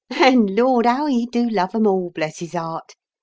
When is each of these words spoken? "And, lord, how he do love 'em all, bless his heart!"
"And, 0.19 0.55
lord, 0.55 0.87
how 0.87 1.05
he 1.05 1.27
do 1.27 1.47
love 1.47 1.75
'em 1.75 1.85
all, 1.85 2.09
bless 2.09 2.39
his 2.39 2.53
heart!" 2.53 2.95